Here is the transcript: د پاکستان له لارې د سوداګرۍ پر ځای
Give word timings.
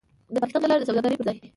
د 0.33 0.35
پاکستان 0.41 0.59
له 0.63 0.67
لارې 0.69 0.81
د 0.81 0.87
سوداګرۍ 0.89 1.15
پر 1.17 1.25
ځای 1.27 1.37